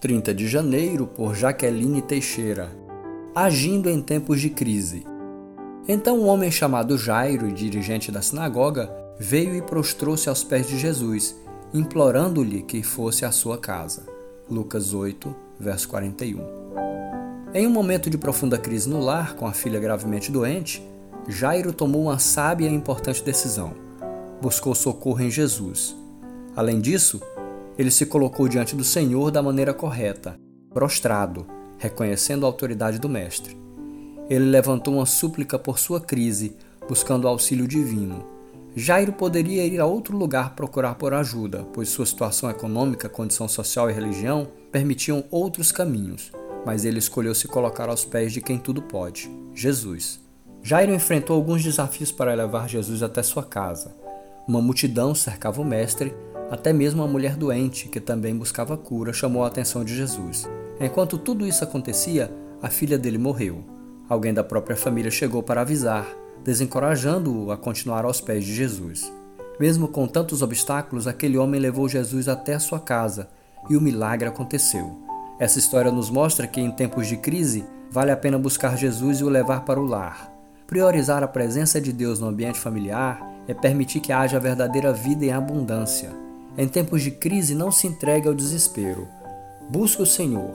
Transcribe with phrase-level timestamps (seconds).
[0.00, 2.70] 30 de janeiro, por Jaqueline Teixeira.
[3.34, 5.04] Agindo em tempos de crise.
[5.88, 8.88] Então um homem chamado Jairo, dirigente da sinagoga,
[9.18, 11.34] veio e prostrou-se aos pés de Jesus,
[11.74, 14.06] implorando-lhe que fosse à sua casa.
[14.48, 16.38] Lucas 8, verso 41.
[17.52, 20.80] Em um momento de profunda crise no lar, com a filha gravemente doente,
[21.26, 23.74] Jairo tomou uma sábia e importante decisão.
[24.40, 25.96] Buscou socorro em Jesus.
[26.54, 27.20] Além disso,
[27.78, 30.36] ele se colocou diante do Senhor da maneira correta,
[30.74, 31.46] prostrado,
[31.78, 33.56] reconhecendo a autoridade do Mestre.
[34.28, 36.56] Ele levantou uma súplica por sua crise,
[36.88, 38.26] buscando auxílio divino.
[38.74, 43.88] Jairo poderia ir a outro lugar procurar por ajuda, pois sua situação econômica, condição social
[43.88, 46.32] e religião permitiam outros caminhos,
[46.66, 50.20] mas ele escolheu se colocar aos pés de quem tudo pode, Jesus.
[50.62, 53.94] Jairo enfrentou alguns desafios para levar Jesus até sua casa.
[54.46, 56.14] Uma multidão cercava o mestre,
[56.50, 60.48] até mesmo uma mulher doente, que também buscava cura, chamou a atenção de Jesus.
[60.80, 62.32] Enquanto tudo isso acontecia,
[62.62, 63.64] a filha dele morreu.
[64.08, 66.06] Alguém da própria família chegou para avisar,
[66.42, 69.12] desencorajando-o a continuar aos pés de Jesus.
[69.60, 73.28] Mesmo com tantos obstáculos, aquele homem levou Jesus até a sua casa
[73.68, 74.98] e o milagre aconteceu.
[75.38, 79.24] Essa história nos mostra que em tempos de crise, vale a pena buscar Jesus e
[79.24, 80.32] o levar para o lar.
[80.66, 85.32] Priorizar a presença de Deus no ambiente familiar é permitir que haja verdadeira vida em
[85.32, 86.27] abundância.
[86.58, 89.06] Em tempos de crise, não se entregue ao desespero.
[89.70, 90.50] Busque o Senhor,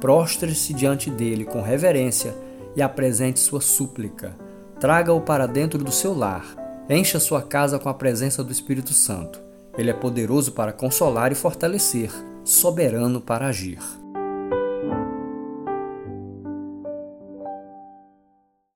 [0.00, 2.32] prostre-se diante dele com reverência
[2.76, 4.36] e apresente sua súplica.
[4.78, 6.44] Traga-o para dentro do seu lar.
[6.88, 9.40] Encha sua casa com a presença do Espírito Santo.
[9.76, 12.12] Ele é poderoso para consolar e fortalecer,
[12.44, 13.80] soberano para agir.